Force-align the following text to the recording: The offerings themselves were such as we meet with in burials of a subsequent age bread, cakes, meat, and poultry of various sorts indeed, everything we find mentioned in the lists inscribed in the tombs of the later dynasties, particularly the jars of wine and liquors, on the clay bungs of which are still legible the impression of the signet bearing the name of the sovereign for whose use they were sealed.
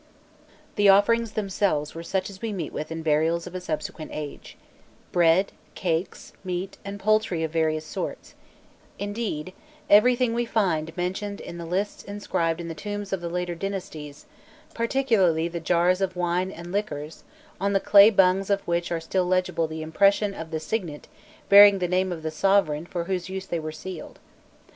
The 0.77 0.89
offerings 0.89 1.33
themselves 1.33 1.93
were 1.93 2.01
such 2.01 2.27
as 2.31 2.41
we 2.41 2.51
meet 2.51 2.73
with 2.73 2.91
in 2.91 3.03
burials 3.03 3.45
of 3.45 3.53
a 3.53 3.61
subsequent 3.61 4.09
age 4.11 4.57
bread, 5.11 5.51
cakes, 5.75 6.33
meat, 6.43 6.79
and 6.83 6.99
poultry 6.99 7.43
of 7.43 7.51
various 7.51 7.85
sorts 7.85 8.33
indeed, 8.97 9.53
everything 9.91 10.33
we 10.33 10.43
find 10.43 10.97
mentioned 10.97 11.39
in 11.39 11.59
the 11.59 11.67
lists 11.67 12.03
inscribed 12.03 12.59
in 12.59 12.67
the 12.67 12.73
tombs 12.73 13.13
of 13.13 13.21
the 13.21 13.29
later 13.29 13.53
dynasties, 13.53 14.25
particularly 14.73 15.47
the 15.47 15.59
jars 15.59 16.01
of 16.01 16.15
wine 16.15 16.49
and 16.49 16.71
liquors, 16.71 17.23
on 17.59 17.73
the 17.73 17.79
clay 17.79 18.09
bungs 18.09 18.49
of 18.49 18.61
which 18.61 18.91
are 18.91 18.99
still 18.99 19.25
legible 19.27 19.67
the 19.67 19.83
impression 19.83 20.33
of 20.33 20.49
the 20.49 20.59
signet 20.59 21.07
bearing 21.47 21.77
the 21.77 21.87
name 21.87 22.11
of 22.11 22.23
the 22.23 22.31
sovereign 22.31 22.87
for 22.87 23.03
whose 23.03 23.29
use 23.29 23.45
they 23.45 23.59
were 23.59 23.71
sealed. 23.71 24.17